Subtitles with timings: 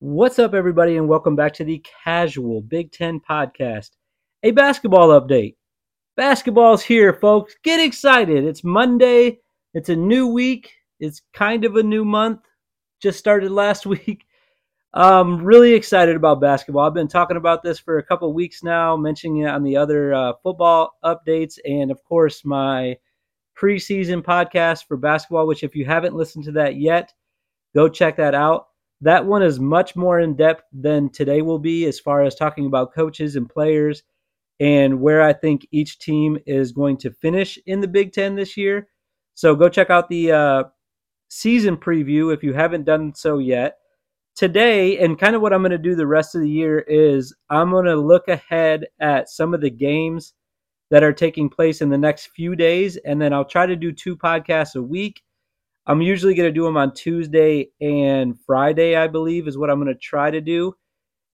[0.00, 3.92] What's up, everybody, and welcome back to the Casual Big Ten Podcast,
[4.42, 5.56] a basketball update.
[6.18, 7.56] Basketball's here, folks.
[7.64, 8.44] Get excited.
[8.44, 9.38] It's Monday.
[9.72, 10.70] It's a new week.
[11.00, 12.40] It's kind of a new month.
[13.00, 14.26] Just started last week.
[14.92, 16.84] I'm really excited about basketball.
[16.84, 20.12] I've been talking about this for a couple weeks now, mentioning it on the other
[20.12, 22.98] uh, football updates, and of course, my
[23.58, 27.14] preseason podcast for basketball, which, if you haven't listened to that yet,
[27.74, 28.66] go check that out.
[29.02, 32.66] That one is much more in depth than today will be as far as talking
[32.66, 34.02] about coaches and players
[34.58, 38.56] and where I think each team is going to finish in the Big Ten this
[38.56, 38.88] year.
[39.34, 40.64] So go check out the uh,
[41.28, 43.76] season preview if you haven't done so yet.
[44.34, 47.34] Today, and kind of what I'm going to do the rest of the year is
[47.48, 50.34] I'm going to look ahead at some of the games
[50.90, 53.92] that are taking place in the next few days, and then I'll try to do
[53.92, 55.22] two podcasts a week
[55.86, 59.80] I'm usually going to do them on Tuesday and Friday, I believe, is what I'm
[59.80, 60.74] going to try to do.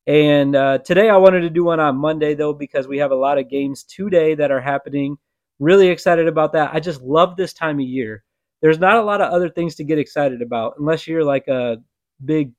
[0.08, 3.16] And uh, today I wanted to do one on Monday, though, because we have a
[3.16, 5.18] lot of games today that are happening.
[5.60, 6.72] Really excited about that.
[6.74, 8.24] I just love this time of year.
[8.62, 11.78] There's not a lot of other things to get excited about unless you're like a
[12.26, 12.52] big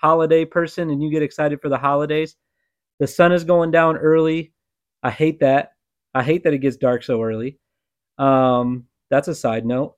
[0.00, 2.36] holiday person and you get excited for the holidays.
[3.00, 4.52] The sun is going down early.
[5.02, 5.72] I hate that.
[6.14, 7.58] I hate that it gets dark so early.
[8.18, 9.96] Um, that's a side note.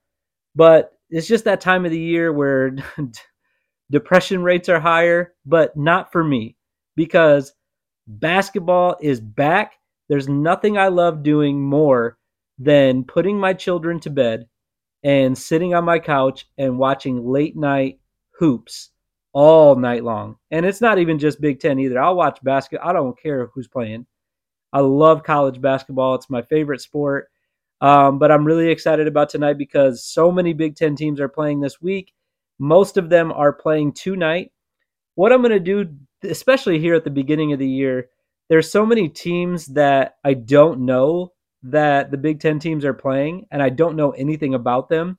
[0.54, 2.74] But it's just that time of the year where
[3.90, 6.56] depression rates are higher, but not for me
[6.96, 7.52] because
[8.06, 9.74] basketball is back.
[10.08, 12.18] There's nothing I love doing more
[12.58, 14.48] than putting my children to bed
[15.04, 18.00] and sitting on my couch and watching late night
[18.38, 18.90] hoops
[19.32, 20.36] all night long.
[20.50, 22.00] And it's not even just Big Ten either.
[22.00, 22.88] I'll watch basketball.
[22.88, 24.06] I don't care who's playing.
[24.72, 26.14] I love college basketball.
[26.14, 27.31] It's my favorite sport.
[27.82, 31.60] Um, but I'm really excited about tonight because so many Big Ten teams are playing
[31.60, 32.14] this week.
[32.60, 34.52] Most of them are playing tonight.
[35.16, 38.08] What I'm going to do, especially here at the beginning of the year,
[38.48, 41.32] there's so many teams that I don't know
[41.64, 45.18] that the Big Ten teams are playing, and I don't know anything about them.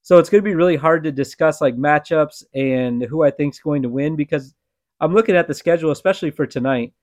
[0.00, 3.52] So it's going to be really hard to discuss like matchups and who I think
[3.52, 4.54] is going to win because
[4.98, 6.94] I'm looking at the schedule, especially for tonight.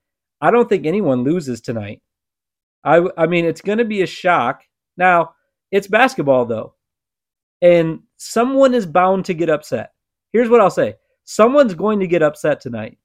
[0.41, 2.01] I don't think anyone loses tonight.
[2.83, 4.63] I, I mean, it's going to be a shock
[4.97, 5.35] now,
[5.71, 6.73] it's basketball though.
[7.61, 9.93] And someone is bound to get upset.
[10.31, 10.95] Here's what I'll say.
[11.23, 12.97] Someone's going to get upset tonight.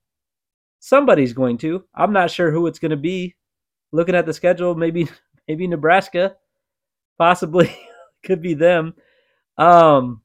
[0.81, 1.84] Somebody's going to.
[1.95, 3.37] I'm not sure who it's going to be.
[3.93, 5.09] Looking at the schedule, maybe
[5.49, 6.37] maybe Nebraska.
[7.19, 7.75] Possibly
[8.25, 8.95] could be them.
[9.59, 10.23] Um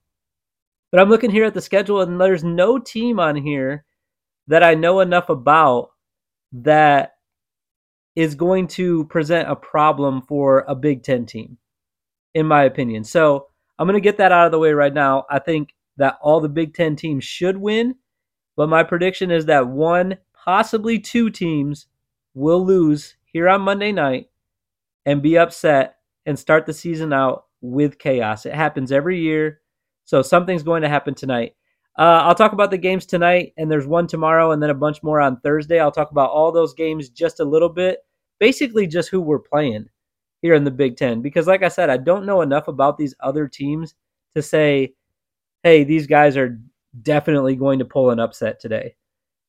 [0.92, 3.84] but I'm looking here at the schedule and there's no team on here
[4.48, 5.90] that I know enough about
[6.54, 7.15] that
[8.16, 11.58] is going to present a problem for a Big Ten team,
[12.34, 13.04] in my opinion.
[13.04, 15.26] So I'm going to get that out of the way right now.
[15.30, 17.96] I think that all the Big Ten teams should win,
[18.56, 21.88] but my prediction is that one, possibly two teams
[22.34, 24.30] will lose here on Monday night
[25.06, 28.46] and be upset and start the season out with chaos.
[28.46, 29.62] It happens every year.
[30.06, 31.56] So something's going to happen tonight.
[31.98, 35.02] Uh, I'll talk about the games tonight, and there's one tomorrow, and then a bunch
[35.02, 35.80] more on Thursday.
[35.80, 38.00] I'll talk about all those games just a little bit,
[38.40, 39.88] basically just who we're playing
[40.42, 41.22] here in the Big Ten.
[41.22, 43.96] Because, like I said, I don't know enough about these other teams
[44.36, 44.94] to say,
[45.64, 46.60] hey, these guys are
[47.02, 48.96] definitely going to pull an upset today.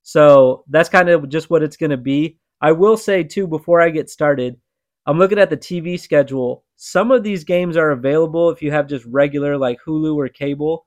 [0.02, 2.38] So that's kind of just what it's going to be.
[2.60, 4.58] I will say, too, before I get started,
[5.06, 6.64] I'm looking at the TV schedule.
[6.76, 10.86] Some of these games are available if you have just regular, like Hulu or cable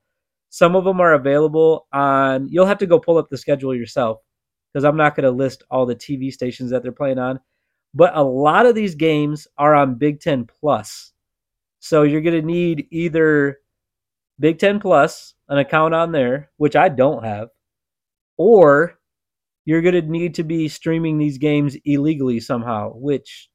[0.49, 4.19] some of them are available on, you'll have to go pull up the schedule yourself
[4.73, 7.39] because I'm not going to list all the TV stations that they're playing on.
[7.93, 11.13] But a lot of these games are on Big Ten Plus.
[11.79, 13.59] So you're going to need either
[14.39, 17.49] Big Ten Plus, an account on there, which I don't have,
[18.37, 18.99] or
[19.65, 23.49] you're going to need to be streaming these games illegally somehow, which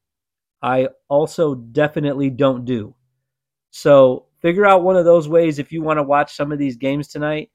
[0.62, 2.95] I also definitely don't do.
[3.71, 6.77] So figure out one of those ways if you want to watch some of these
[6.77, 7.51] games tonight.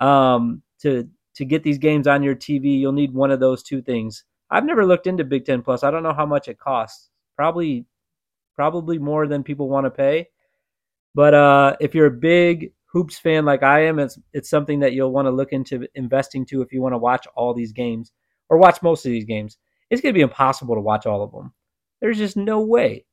[0.00, 3.80] Um, to to get these games on your TV, you'll need one of those two
[3.80, 4.24] things.
[4.52, 5.82] I've never looked into Big Ten Plus.
[5.82, 7.08] I don't know how much it costs.
[7.36, 7.86] Probably
[8.54, 10.28] probably more than people want to pay.
[11.14, 14.92] But uh, if you're a big hoops fan like I am, it's it's something that
[14.92, 18.12] you'll want to look into investing to if you want to watch all these games
[18.50, 19.56] or watch most of these games.
[19.88, 21.52] It's going to be impossible to watch all of them.
[22.00, 23.06] There's just no way.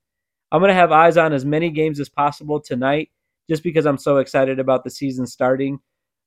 [0.51, 3.11] I'm going to have eyes on as many games as possible tonight
[3.49, 5.79] just because I'm so excited about the season starting.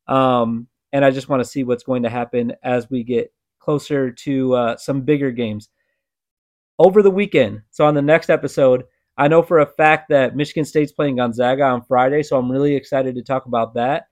[0.08, 3.32] Um, and I just want to see what's going to happen as we get
[3.62, 5.68] closer to uh, some bigger games.
[6.78, 8.84] Over the weekend, so on the next episode,
[9.16, 12.74] I know for a fact that Michigan State's playing Gonzaga on Friday, so I'm really
[12.74, 14.06] excited to talk about that.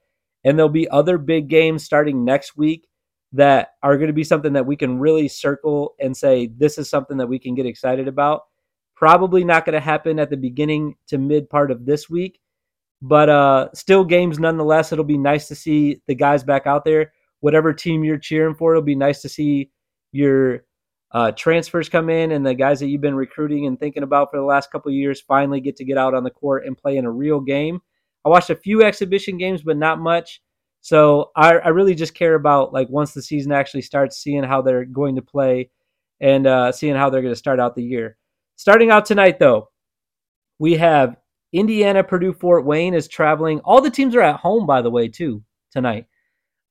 [0.45, 2.87] And there'll be other big games starting next week
[3.33, 6.91] that are going to be something that we can really circle and say this is
[6.91, 8.43] something that we can get excited about.
[8.95, 12.41] Probably not going to happen at the beginning to mid part of this week,
[13.01, 14.93] but uh, still games nonetheless.
[14.93, 17.13] It'll be nice to see the guys back out there.
[17.41, 19.71] Whatever team you're cheering for, it'll be nice to see
[20.13, 20.65] your
[21.13, 24.37] uh, transfers come in and the guys that you've been recruiting and thinking about for
[24.37, 27.05] the last couple years finally get to get out on the court and play in
[27.05, 27.81] a real game.
[28.25, 30.41] I watched a few exhibition games, but not much.
[30.83, 34.63] So I, I really just care about like once the season actually starts, seeing how
[34.63, 35.71] they're going to play
[36.21, 38.17] and uh, seeing how they're going to start out the year.
[38.57, 39.71] Starting out tonight, though,
[40.59, 41.17] we have
[41.53, 43.61] Indiana, Purdue, Fort Wayne is traveling.
[43.61, 46.07] All the teams are at home, by the way, too, tonight.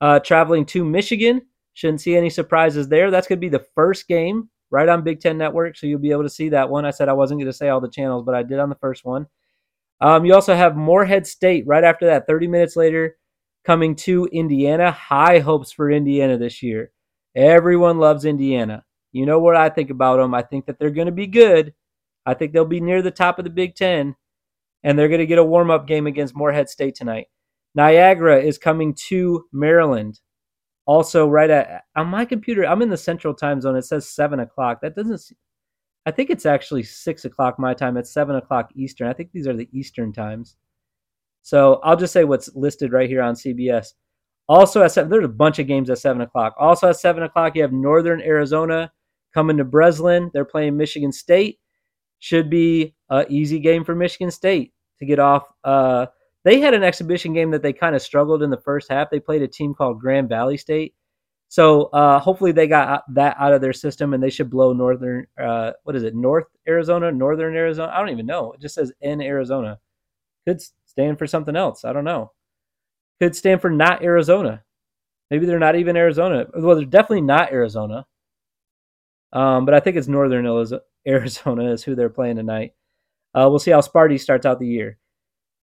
[0.01, 1.41] Uh, traveling to Michigan.
[1.73, 3.11] Shouldn't see any surprises there.
[3.11, 6.11] That's going to be the first game right on Big Ten Network, so you'll be
[6.11, 6.85] able to see that one.
[6.85, 8.75] I said I wasn't going to say all the channels, but I did on the
[8.75, 9.27] first one.
[10.01, 13.17] Um, you also have Morehead State right after that, 30 minutes later,
[13.65, 14.91] coming to Indiana.
[14.91, 16.91] High hopes for Indiana this year.
[17.35, 18.85] Everyone loves Indiana.
[19.11, 20.33] You know what I think about them.
[20.33, 21.73] I think that they're going to be good.
[22.25, 24.15] I think they'll be near the top of the Big Ten,
[24.83, 27.27] and they're going to get a warm up game against Morehead State tonight.
[27.75, 30.19] Niagara is coming to Maryland.
[30.85, 33.75] Also, right at on my computer, I'm in the Central Time Zone.
[33.75, 34.81] It says seven o'clock.
[34.81, 35.21] That doesn't.
[36.05, 37.97] I think it's actually six o'clock my time.
[37.97, 39.07] It's seven o'clock Eastern.
[39.07, 40.55] I think these are the Eastern times.
[41.43, 43.93] So I'll just say what's listed right here on CBS.
[44.47, 46.55] Also at seven, there's a bunch of games at seven o'clock.
[46.57, 48.91] Also at seven o'clock, you have Northern Arizona
[49.33, 50.31] coming to Breslin.
[50.33, 51.59] They're playing Michigan State.
[52.17, 55.47] Should be an easy game for Michigan State to get off.
[55.63, 56.07] Uh,
[56.43, 59.09] they had an exhibition game that they kind of struggled in the first half.
[59.09, 60.93] They played a team called Grand Valley State.
[61.49, 65.25] So uh, hopefully they got that out of their system and they should blow Northern,
[65.41, 67.91] uh, what is it, North Arizona, Northern Arizona?
[67.93, 68.51] I don't even know.
[68.53, 69.79] It just says in Arizona.
[70.47, 71.83] Could stand for something else.
[71.83, 72.31] I don't know.
[73.19, 74.63] Could stand for not Arizona.
[75.31, 76.45] Maybe they're not even Arizona.
[76.55, 78.05] Well, they're definitely not Arizona.
[79.33, 80.45] Um, but I think it's Northern
[81.07, 82.73] Arizona is who they're playing tonight.
[83.33, 84.97] Uh, we'll see how Sparty starts out the year.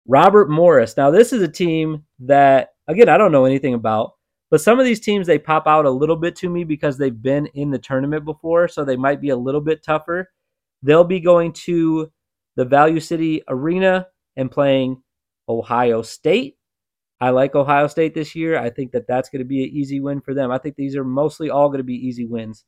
[0.08, 0.96] Robert Morris.
[0.96, 4.14] Now, this is a team that, again, I don't know anything about,
[4.50, 7.22] but some of these teams, they pop out a little bit to me because they've
[7.22, 10.32] been in the tournament before, so they might be a little bit tougher.
[10.82, 12.12] They'll be going to
[12.56, 14.08] the Value City Arena
[14.38, 15.02] and playing
[15.50, 16.58] Ohio State.
[17.20, 18.58] I like Ohio State this year.
[18.58, 20.52] I think that that's going to be an easy win for them.
[20.52, 22.64] I think these are mostly all going to be easy wins.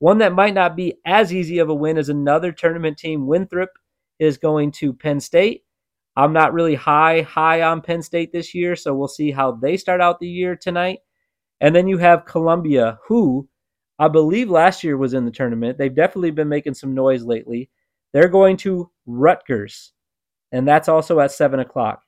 [0.00, 3.70] One that might not be as easy of a win as another tournament team, Winthrop,
[4.18, 5.62] is going to Penn State.
[6.16, 9.76] I'm not really high high on Penn State this year, so we'll see how they
[9.76, 10.98] start out the year tonight.
[11.60, 13.48] And then you have Columbia, who
[13.98, 15.78] I believe last year was in the tournament.
[15.78, 17.70] They've definitely been making some noise lately.
[18.12, 19.92] They're going to Rutgers,
[20.50, 22.02] and that's also at seven o'clock.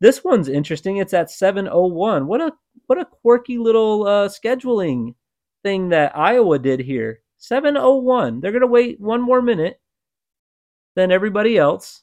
[0.00, 0.96] This one's interesting.
[0.96, 2.26] It's at 7:01.
[2.26, 2.52] What a
[2.86, 5.14] what a quirky little uh, scheduling
[5.62, 7.20] thing that Iowa did here.
[7.38, 8.40] 7:01.
[8.40, 9.80] They're gonna wait one more minute
[10.96, 12.02] than everybody else,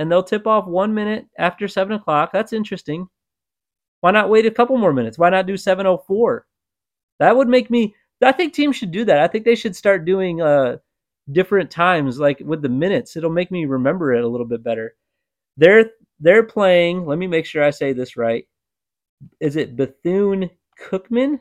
[0.00, 2.30] and they'll tip off one minute after seven o'clock.
[2.32, 3.06] That's interesting.
[4.00, 5.18] Why not wait a couple more minutes?
[5.18, 6.40] Why not do 7:04?
[7.18, 7.94] That would make me.
[8.22, 9.20] I think teams should do that.
[9.20, 10.78] I think they should start doing uh,
[11.32, 13.14] different times, like with the minutes.
[13.14, 14.94] It'll make me remember it a little bit better.
[15.58, 17.04] They're they're playing.
[17.04, 18.46] Let me make sure I say this right.
[19.38, 20.48] Is it Bethune
[20.82, 21.40] Cookman?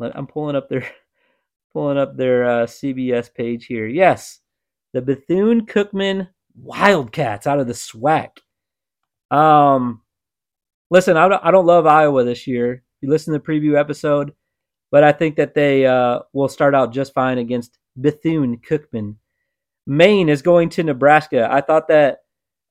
[0.00, 0.86] I'm pulling up their
[1.72, 3.86] pulling up their uh, CBS page here.
[3.86, 4.40] Yes,
[4.92, 6.28] the Bethune Cookman
[6.62, 8.38] Wildcats out of the SWAC.
[9.30, 10.02] Um,
[10.90, 12.82] listen, I don't, I don't love Iowa this year.
[13.00, 14.32] You listen to the preview episode,
[14.90, 19.16] but I think that they uh, will start out just fine against Bethune Cookman.
[19.86, 21.48] Maine is going to Nebraska.
[21.50, 22.18] I thought that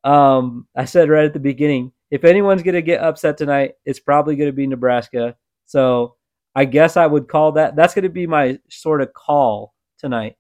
[0.04, 4.00] um, I said right at the beginning, if anyone's going to get upset tonight, it's
[4.00, 5.36] probably going to be Nebraska.
[5.66, 6.16] So
[6.56, 7.76] I guess I would call that.
[7.76, 10.37] That's going to be my sort of call tonight.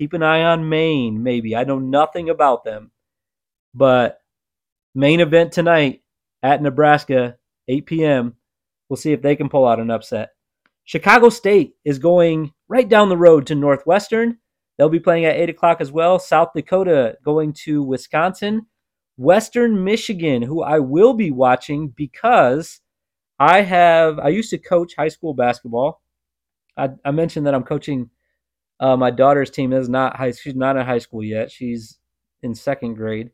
[0.00, 1.54] Keep an eye on Maine, maybe.
[1.54, 2.90] I know nothing about them.
[3.74, 4.18] But
[4.94, 6.00] main event tonight
[6.42, 7.36] at Nebraska,
[7.68, 8.36] 8 p.m.
[8.88, 10.30] We'll see if they can pull out an upset.
[10.84, 14.38] Chicago State is going right down the road to Northwestern.
[14.78, 16.18] They'll be playing at 8 o'clock as well.
[16.18, 18.68] South Dakota going to Wisconsin.
[19.18, 22.80] Western Michigan, who I will be watching because
[23.38, 26.00] I have I used to coach high school basketball.
[26.74, 28.08] I, I mentioned that I'm coaching
[28.80, 30.32] uh, my daughter's team is not high.
[30.32, 31.50] She's not in high school yet.
[31.50, 31.98] She's
[32.42, 33.30] in second grade.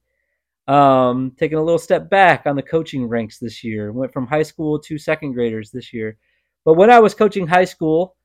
[0.66, 3.92] Um, taking a little step back on the coaching ranks this year.
[3.92, 6.18] Went from high school to second graders this year.
[6.64, 8.16] But when I was coaching high school,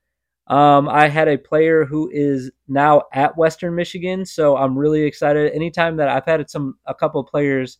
[0.48, 5.52] um, I had a player who is now at Western Michigan, so I'm really excited.
[5.52, 7.78] Anytime that I've had some a couple players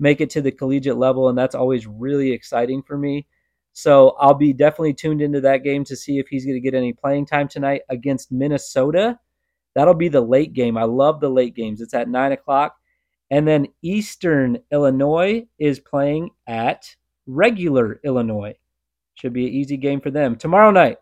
[0.00, 3.28] make it to the collegiate level, and that's always really exciting for me.
[3.72, 6.74] So I'll be definitely tuned into that game to see if he's going to get
[6.74, 9.18] any playing time tonight against Minnesota.
[9.74, 10.76] That'll be the late game.
[10.76, 11.80] I love the late games.
[11.80, 12.76] It's at nine o'clock.
[13.30, 16.94] And then Eastern Illinois is playing at
[17.26, 18.54] regular Illinois.
[19.14, 20.36] Should be an easy game for them.
[20.36, 20.98] Tomorrow night,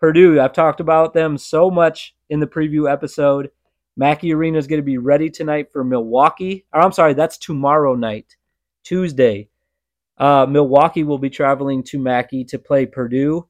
[0.00, 0.40] Purdue.
[0.40, 3.50] I've talked about them so much in the preview episode.
[3.96, 6.64] Mackey Arena is going to be ready tonight for Milwaukee.
[6.72, 8.36] Or I'm sorry, that's tomorrow night,
[8.82, 9.49] Tuesday.
[10.20, 13.48] Uh, Milwaukee will be traveling to Mackey to play Purdue.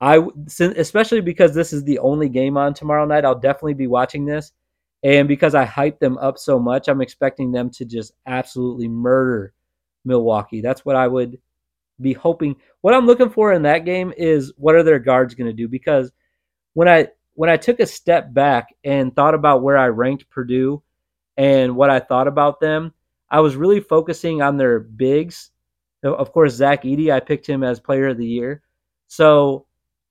[0.00, 3.24] I especially because this is the only game on tomorrow night.
[3.24, 4.52] I'll definitely be watching this,
[5.02, 9.54] and because I hyped them up so much, I'm expecting them to just absolutely murder
[10.04, 10.60] Milwaukee.
[10.60, 11.38] That's what I would
[12.00, 12.56] be hoping.
[12.80, 15.68] What I'm looking for in that game is what are their guards going to do?
[15.68, 16.12] Because
[16.74, 20.82] when I when I took a step back and thought about where I ranked Purdue
[21.36, 22.92] and what I thought about them,
[23.30, 25.50] I was really focusing on their bigs.
[26.02, 28.62] Of course, Zach Edey, I picked him as player of the year.
[29.08, 29.66] So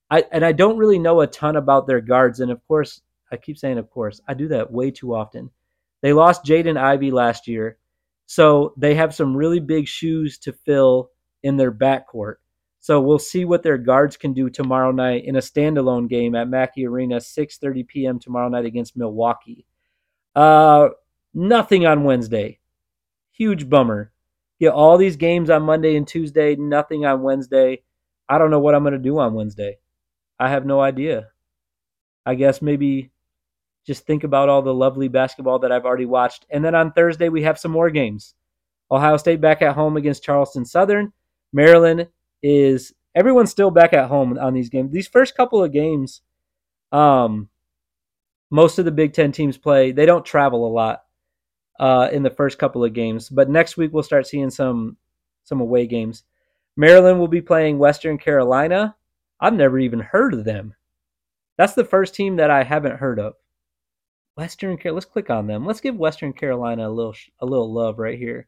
[0.10, 2.39] I and I don't really know a ton about their guards.
[2.39, 3.01] And of course,
[3.32, 5.50] I keep saying of course, I do that way too often.
[6.01, 7.77] They lost Jaden Ivey last year.
[8.25, 11.12] So they have some really big shoes to fill
[11.44, 12.36] in their backcourt.
[12.79, 16.50] So we'll see what their guards can do tomorrow night in a standalone game at
[16.50, 18.20] Mackey Arena, 6:30 p.m.
[18.20, 19.65] tomorrow night against Milwaukee.
[20.36, 20.89] Uh,
[21.34, 22.60] nothing on Wednesday.
[23.32, 24.12] Huge bummer.
[24.60, 27.84] Get all these games on Monday and Tuesday, nothing on Wednesday.
[28.28, 29.78] I don't know what I'm going to do on Wednesday.
[30.40, 31.28] I have no idea.
[32.26, 33.12] I guess maybe
[33.86, 36.46] just think about all the lovely basketball that I've already watched.
[36.50, 38.34] And then on Thursday, we have some more games.
[38.92, 41.14] Ohio State back at home against Charleston Southern.
[41.54, 42.08] Maryland
[42.44, 44.92] is everyone's still back at home on these games.
[44.92, 46.22] These first couple of games,
[46.92, 47.50] um,
[48.50, 49.92] most of the Big Ten teams play.
[49.92, 51.04] They don't travel a lot
[51.80, 54.98] uh, in the first couple of games, but next week we'll start seeing some
[55.44, 56.24] some away games.
[56.76, 58.96] Maryland will be playing Western Carolina.
[59.40, 60.74] I've never even heard of them.
[61.58, 63.34] That's the first team that I haven't heard of.
[64.36, 64.96] Western Carolina.
[64.96, 65.66] Let's click on them.
[65.66, 68.48] Let's give Western Carolina a little a little love right here.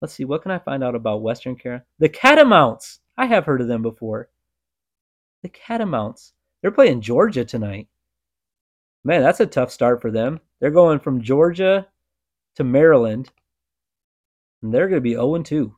[0.00, 1.84] Let's see, what can I find out about Western Carolina?
[1.98, 3.00] The Catamounts.
[3.16, 4.28] I have heard of them before.
[5.42, 6.32] The Catamounts.
[6.60, 7.88] They're playing Georgia tonight.
[9.04, 10.40] Man, that's a tough start for them.
[10.60, 11.86] They're going from Georgia
[12.56, 13.30] to Maryland,
[14.62, 15.76] and they're going to be 0 2.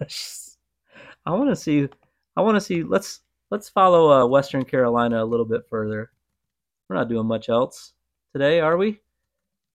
[1.26, 1.88] I want to see.
[2.36, 2.82] I want to see.
[2.82, 6.10] Let's let's follow uh, Western Carolina a little bit further.
[6.88, 7.92] We're not doing much else
[8.32, 9.00] today, are we?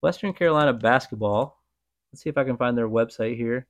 [0.01, 1.61] Western Carolina basketball.
[2.11, 3.67] Let's see if I can find their website here.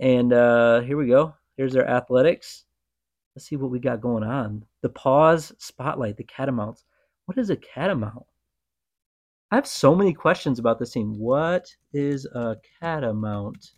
[0.00, 1.34] And uh, here we go.
[1.56, 2.64] Here's their athletics.
[3.34, 4.64] Let's see what we got going on.
[4.82, 6.84] The pause spotlight, the catamounts.
[7.26, 8.26] What is a catamount?
[9.50, 11.18] I have so many questions about this team.
[11.18, 13.72] What is a catamount?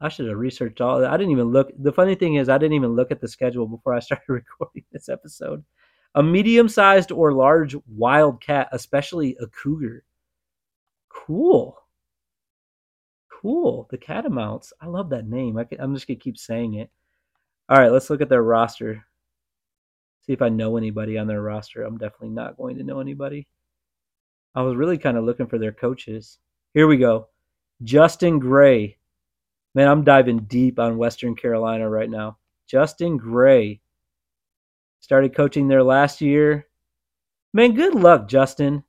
[0.00, 1.00] I should have researched all.
[1.00, 1.10] that.
[1.10, 1.70] I didn't even look.
[1.78, 4.84] The funny thing is, I didn't even look at the schedule before I started recording
[4.92, 5.64] this episode.
[6.14, 10.04] A medium-sized or large wild cat, especially a cougar.
[11.08, 11.76] Cool
[13.40, 13.86] cool.
[13.90, 14.72] The Catamounts.
[14.80, 15.58] I love that name.
[15.58, 16.90] I am just gonna keep saying it.
[17.68, 19.04] All right, let's look at their roster.
[20.22, 21.82] See if I know anybody on their roster.
[21.82, 23.46] I'm definitely not going to know anybody.
[24.54, 26.38] I was really kind of looking for their coaches.
[26.74, 27.28] Here we go.
[27.82, 28.96] Justin Gray.
[29.74, 32.38] Man, I'm diving deep on Western Carolina right now.
[32.66, 33.80] Justin Gray
[35.00, 36.66] started coaching there last year.
[37.52, 38.82] Man, good luck, Justin.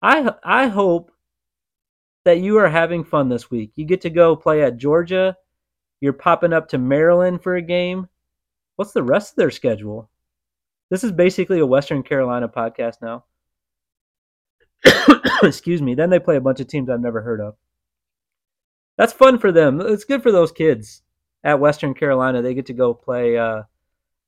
[0.00, 1.10] I I hope
[2.24, 3.72] that you are having fun this week.
[3.74, 5.36] You get to go play at Georgia.
[6.00, 8.08] You're popping up to Maryland for a game.
[8.76, 10.10] What's the rest of their schedule?
[10.90, 13.24] This is basically a Western Carolina podcast now.
[15.42, 15.94] Excuse me.
[15.94, 17.56] Then they play a bunch of teams I've never heard of.
[18.96, 19.80] That's fun for them.
[19.80, 21.02] It's good for those kids
[21.42, 22.42] at Western Carolina.
[22.42, 23.62] They get to go play uh,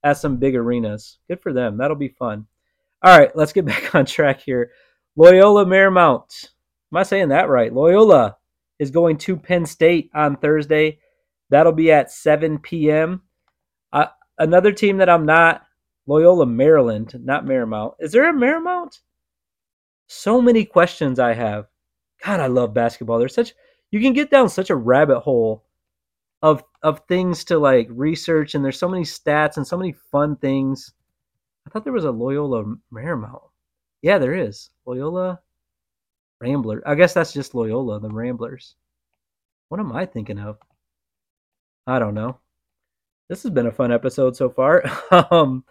[0.02, 1.18] at some big arenas.
[1.28, 1.76] Good for them.
[1.76, 2.46] That'll be fun.
[3.02, 4.72] All right, let's get back on track here.
[5.14, 6.48] Loyola Marymount
[6.92, 7.72] Am I saying that right?
[7.72, 8.36] Loyola
[8.78, 10.98] is going to Penn State on Thursday.
[11.50, 13.22] That'll be at 7 p.m.
[13.92, 14.06] Uh,
[14.38, 15.62] another team that I'm not
[16.06, 17.94] Loyola, Maryland, not Marymount.
[17.98, 19.00] Is there a Marymount?
[20.06, 21.66] So many questions I have.
[22.24, 23.18] God, I love basketball.
[23.18, 23.54] There's such
[23.90, 25.64] you can get down such a rabbit hole
[26.42, 30.36] of of things to like research, and there's so many stats and so many fun
[30.36, 30.92] things.
[31.66, 33.42] I thought there was a Loyola Marymount.
[34.02, 34.70] Yeah, there is.
[34.84, 35.40] Loyola
[36.40, 36.82] Rambler.
[36.86, 38.76] I guess that's just Loyola, the Ramblers.
[39.68, 40.58] What am I thinking of?
[41.86, 42.38] I don't know.
[43.28, 44.84] This has been a fun episode so far.
[45.32, 45.64] um,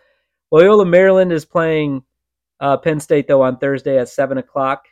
[0.52, 2.04] Loyola Maryland is playing
[2.60, 4.86] uh, Penn State though on Thursday at seven o'clock,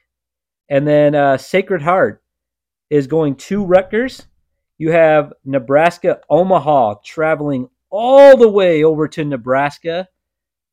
[0.69, 2.23] and then uh, Sacred Heart
[2.89, 4.27] is going to Rutgers.
[4.77, 10.07] You have Nebraska Omaha traveling all the way over to Nebraska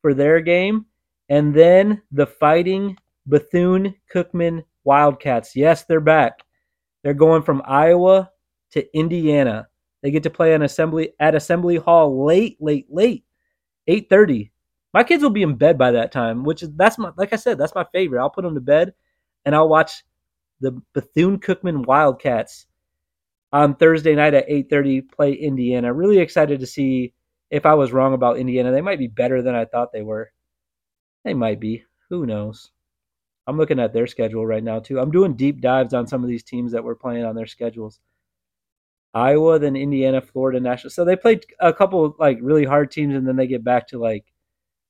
[0.01, 0.85] for their game.
[1.29, 5.55] And then the fighting Bethune Cookman Wildcats.
[5.55, 6.39] Yes, they're back.
[7.03, 8.31] They're going from Iowa
[8.71, 9.67] to Indiana.
[10.01, 13.23] They get to play on assembly at Assembly Hall late, late, late,
[13.87, 14.50] eight thirty.
[14.93, 17.37] My kids will be in bed by that time, which is that's my like I
[17.37, 18.21] said, that's my favorite.
[18.21, 18.93] I'll put them to bed,
[19.45, 20.03] and I'll watch
[20.59, 22.67] the Bethune Cookman Wildcats
[23.53, 25.93] on Thursday night at eight thirty play Indiana.
[25.93, 27.13] Really excited to see
[27.49, 28.71] if I was wrong about Indiana.
[28.71, 30.31] They might be better than I thought they were.
[31.23, 31.83] They might be.
[32.09, 32.71] Who knows?
[33.47, 34.99] I'm looking at their schedule right now too.
[34.99, 37.99] I'm doing deep dives on some of these teams that we're playing on their schedules.
[39.13, 40.91] Iowa, then Indiana, Florida, National.
[40.91, 43.99] So they played a couple like really hard teams, and then they get back to
[43.99, 44.25] like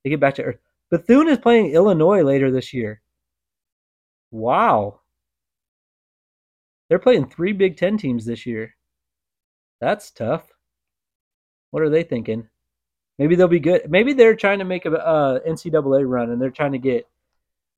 [0.02, 0.58] they get back to Earth.
[0.90, 3.00] Bethune is playing Illinois later this year.
[4.30, 5.00] Wow.
[6.88, 8.74] They're playing three Big Ten teams this year.
[9.80, 10.46] That's tough.
[11.70, 12.48] What are they thinking?
[13.18, 13.90] Maybe they'll be good.
[13.90, 17.08] Maybe they're trying to make a uh, NCAA run, and they're trying to get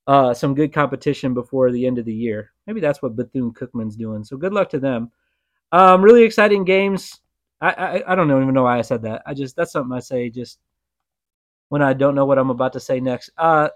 [0.07, 2.53] uh, some good competition before the end of the year.
[2.67, 4.25] Maybe that's what Bethune Cookman's doing.
[4.25, 5.11] So good luck to them.
[5.73, 7.21] Um, really exciting games.
[7.61, 9.23] I, I I don't even know why I said that.
[9.27, 10.59] I just that's something I say just
[11.75, 13.31] when I don't know what I'm about to say next.
[13.37, 13.69] Uh,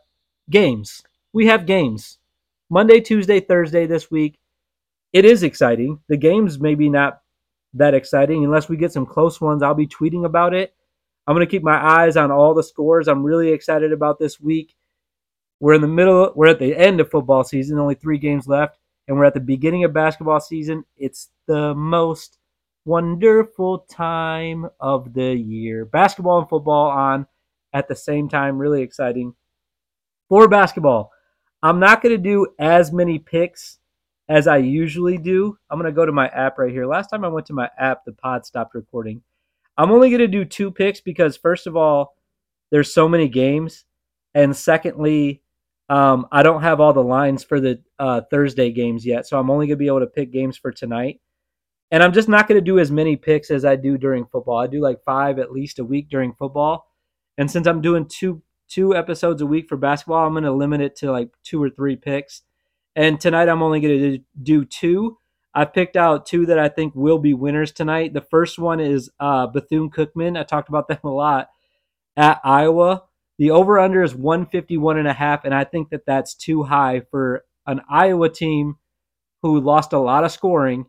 [0.49, 1.03] games.
[1.33, 2.19] We have games.
[2.71, 4.39] Monday, Tuesday, Thursday this week.
[5.13, 5.99] It is exciting.
[6.09, 7.23] The games maybe not
[7.75, 9.65] that exciting unless we get some close ones.
[9.65, 10.77] I'll be tweeting about it.
[11.27, 13.09] I'm going to keep my eyes on all the scores.
[13.09, 14.77] I'm really excited about this week.
[15.59, 18.79] We're in the middle, we're at the end of football season, only three games left
[19.09, 20.85] and we're at the beginning of basketball season.
[20.97, 22.39] It's the most
[22.85, 25.85] wonderful time of the year.
[25.85, 27.27] Basketball and football on
[27.73, 29.35] at the same time, really exciting.
[30.29, 31.11] For basketball,
[31.63, 33.79] I'm not going to do as many picks
[34.29, 35.59] as I usually do.
[35.71, 36.87] I'm going to go to my app right here.
[36.87, 39.23] Last time I went to my app, the pod stopped recording.
[39.77, 42.17] I'm only going to do two picks because, first of all,
[42.71, 43.85] there's so many games.
[44.35, 45.43] And secondly,
[45.89, 49.51] um, I don't have all the lines for the uh, Thursday games yet, so I'm
[49.51, 51.21] only going to be able to pick games for tonight.
[51.91, 54.59] And I'm just not going to do as many picks as I do during football.
[54.59, 56.88] I do like five at least a week during football.
[57.39, 60.83] And since I'm doing two two episodes a week for basketball, I'm going to limit
[60.83, 62.43] it to like two or three picks.
[62.95, 65.17] And tonight I'm only going to do two.
[65.55, 68.13] I've picked out two that I think will be winners tonight.
[68.13, 70.39] The first one is uh, Bethune Cookman.
[70.39, 71.49] I talked about them a lot
[72.17, 73.05] at Iowa.
[73.39, 77.03] The over under is 151 and a half, and I think that that's too high
[77.11, 78.77] for an Iowa team
[79.43, 80.87] who lost a lot of scoring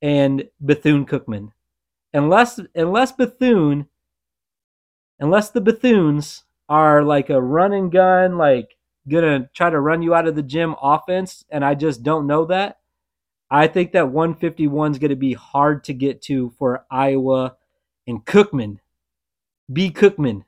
[0.00, 1.50] and Bethune Cookman.
[2.14, 3.88] Unless unless Bethune
[5.22, 8.76] unless the Bethunes are like a run and gun, like
[9.08, 12.44] gonna try to run you out of the gym offense, and I just don't know
[12.46, 12.78] that.
[13.52, 17.56] I think that 151 is going to be hard to get to for Iowa
[18.06, 18.78] and Cookman.
[19.70, 19.90] B.
[19.90, 20.44] Cookman.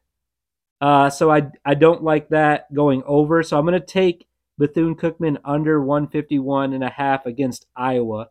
[0.81, 3.43] Uh, so I I don't like that going over.
[3.43, 8.31] So I'm going to take Bethune Cookman under 151 and a half against Iowa.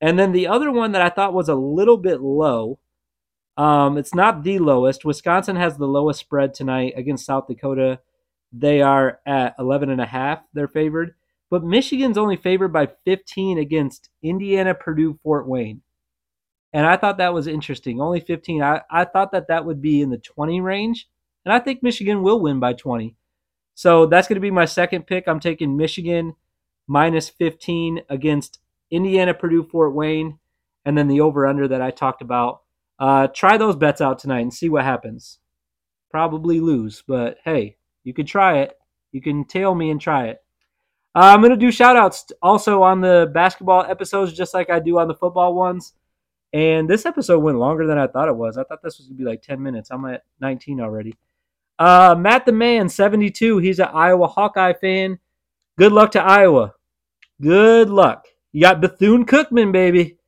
[0.00, 2.80] And then the other one that I thought was a little bit low.
[3.60, 5.04] Um, it's not the lowest.
[5.04, 8.00] Wisconsin has the lowest spread tonight against South Dakota.
[8.54, 10.40] They are at 11 and a half.
[10.54, 11.14] They're favored,
[11.50, 15.82] but Michigan's only favored by 15 against Indiana, Purdue, Fort Wayne.
[16.72, 18.00] And I thought that was interesting.
[18.00, 18.62] Only 15.
[18.62, 21.06] I, I thought that that would be in the 20 range.
[21.44, 23.14] And I think Michigan will win by 20.
[23.74, 25.28] So that's going to be my second pick.
[25.28, 26.34] I'm taking Michigan
[26.86, 28.58] minus 15 against
[28.90, 30.38] Indiana, Purdue, Fort Wayne,
[30.86, 32.62] and then the over under that I talked about.
[33.00, 35.38] Uh, try those bets out tonight and see what happens.
[36.10, 38.76] Probably lose, but hey, you can try it.
[39.10, 40.42] You can tail me and try it.
[41.14, 44.78] Uh, I'm going to do shout outs also on the basketball episodes, just like I
[44.78, 45.94] do on the football ones.
[46.52, 48.58] And this episode went longer than I thought it was.
[48.58, 49.90] I thought this was going to be like 10 minutes.
[49.90, 51.14] I'm at 19 already.
[51.78, 53.58] Uh, Matt the Man, 72.
[53.58, 55.18] He's an Iowa Hawkeye fan.
[55.78, 56.74] Good luck to Iowa.
[57.40, 58.26] Good luck.
[58.52, 60.18] You got Bethune Cookman, baby.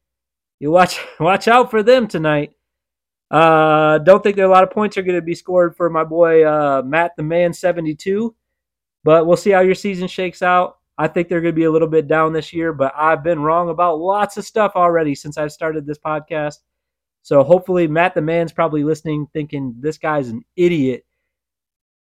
[0.59, 2.53] You watch watch out for them tonight.
[3.33, 6.05] Uh, don't think that a lot of points are going to be scored for my
[6.05, 8.35] boy uh, Matt the Man, 72.
[9.03, 10.79] But we'll see how your season shakes out.
[10.99, 13.41] I think they're going to be a little bit down this year, but I've been
[13.41, 16.59] wrong about lots of stuff already since I've started this podcast.
[17.23, 21.05] So hopefully, Matt the Man's probably listening, thinking this guy's an idiot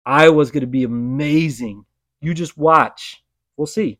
[0.04, 1.85] Iowa's going to be amazing.
[2.20, 3.22] You just watch.
[3.56, 3.98] We'll see.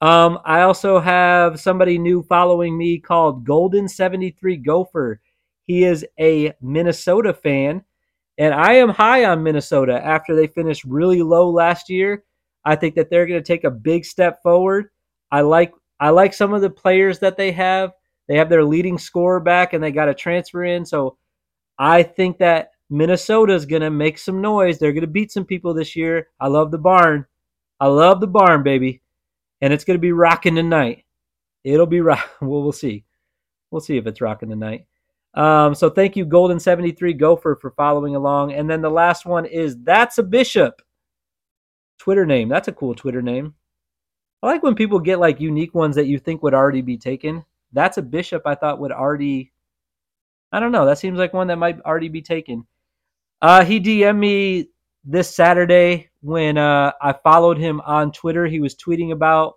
[0.00, 5.20] Um, I also have somebody new following me called Golden73 Gopher.
[5.68, 7.84] He is a Minnesota fan,
[8.38, 12.24] and I am high on Minnesota after they finished really low last year.
[12.64, 14.86] I think that they're going to take a big step forward.
[15.30, 17.92] I like I like some of the players that they have.
[18.28, 20.86] They have their leading scorer back and they got a transfer in.
[20.86, 21.18] So
[21.78, 24.78] I think that Minnesota is going to make some noise.
[24.78, 26.28] They're going to beat some people this year.
[26.40, 27.26] I love the barn.
[27.80, 29.02] I love the barn, baby.
[29.60, 31.04] And it's going to be rocking tonight.
[31.64, 32.26] It'll be rock.
[32.40, 33.04] Well, we'll see.
[33.70, 34.87] We'll see if it's rocking tonight.
[35.38, 38.52] Um, so thank you, Golden73 Gopher, for following along.
[38.52, 40.82] And then the last one is That's a Bishop.
[41.98, 42.48] Twitter name.
[42.48, 43.54] That's a cool Twitter name.
[44.42, 47.44] I like when people get like unique ones that you think would already be taken.
[47.72, 49.52] That's a Bishop I thought would already.
[50.50, 50.86] I don't know.
[50.86, 52.66] That seems like one that might already be taken.
[53.40, 54.70] Uh, he DM'd me
[55.04, 58.46] this Saturday when uh, I followed him on Twitter.
[58.46, 59.54] He was tweeting about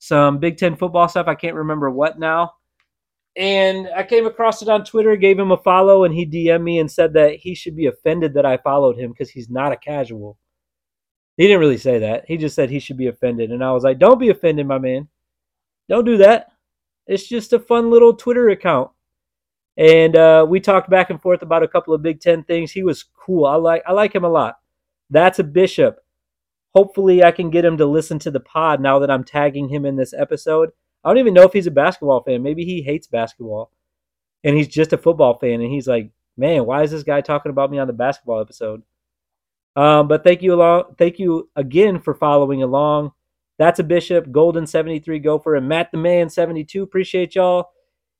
[0.00, 1.28] some Big Ten football stuff.
[1.28, 2.52] I can't remember what now.
[3.38, 6.80] And I came across it on Twitter, gave him a follow, and he DM'd me
[6.80, 9.76] and said that he should be offended that I followed him because he's not a
[9.76, 10.36] casual.
[11.36, 12.24] He didn't really say that.
[12.26, 13.52] He just said he should be offended.
[13.52, 15.06] And I was like, don't be offended, my man.
[15.88, 16.48] Don't do that.
[17.06, 18.90] It's just a fun little Twitter account.
[19.76, 22.72] And uh, we talked back and forth about a couple of Big Ten things.
[22.72, 23.46] He was cool.
[23.46, 24.56] I like I like him a lot.
[25.10, 26.00] That's a bishop.
[26.74, 29.86] Hopefully, I can get him to listen to the pod now that I'm tagging him
[29.86, 30.70] in this episode.
[31.04, 32.42] I don't even know if he's a basketball fan.
[32.42, 33.72] Maybe he hates basketball,
[34.44, 35.60] and he's just a football fan.
[35.60, 38.82] And he's like, "Man, why is this guy talking about me on the basketball episode?"
[39.76, 40.96] Um, but thank you along.
[40.98, 43.12] Thank you again for following along.
[43.58, 46.82] That's a Bishop, Golden 73 Gopher, and Matt the Man 72.
[46.82, 47.70] Appreciate y'all.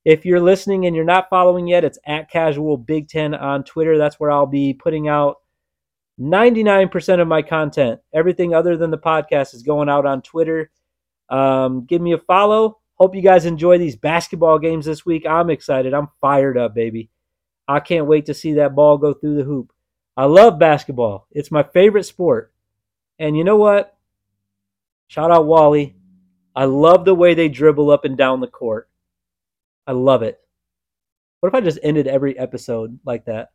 [0.04, 3.98] If you're listening and you're not following yet, it's at Casual Big Ten on Twitter.
[3.98, 5.36] That's where I'll be putting out
[6.20, 8.00] 99% of my content.
[8.14, 10.70] Everything other than the podcast is going out on Twitter.
[11.28, 12.78] Um, give me a follow.
[12.94, 15.24] Hope you guys enjoy these basketball games this week.
[15.26, 15.94] I'm excited.
[15.94, 17.10] I'm fired up, baby.
[17.68, 19.72] I can't wait to see that ball go through the hoop.
[20.16, 21.28] I love basketball.
[21.30, 22.52] It's my favorite sport.
[23.18, 23.96] And you know what?
[25.06, 25.94] Shout out Wally.
[26.56, 28.88] I love the way they dribble up and down the court.
[29.86, 30.40] I love it.
[31.40, 33.50] What if I just ended every episode like that?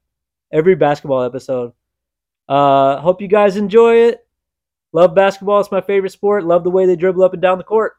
[0.51, 1.73] Every basketball episode.
[2.47, 4.22] Uh, hope you guys enjoy it.
[4.93, 5.59] Love basketball.
[5.59, 6.45] It's my favorite sport.
[6.45, 7.93] Love the way they dribble up and down the court.